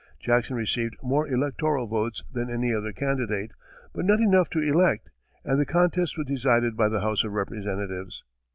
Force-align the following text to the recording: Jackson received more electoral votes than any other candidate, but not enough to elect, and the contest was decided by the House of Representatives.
Jackson 0.19 0.55
received 0.55 0.95
more 1.03 1.27
electoral 1.27 1.85
votes 1.85 2.23
than 2.33 2.49
any 2.49 2.73
other 2.73 2.91
candidate, 2.91 3.51
but 3.93 4.03
not 4.03 4.19
enough 4.19 4.49
to 4.49 4.59
elect, 4.59 5.11
and 5.43 5.59
the 5.59 5.63
contest 5.63 6.17
was 6.17 6.25
decided 6.25 6.75
by 6.75 6.89
the 6.89 7.01
House 7.01 7.23
of 7.23 7.33
Representatives. 7.33 8.23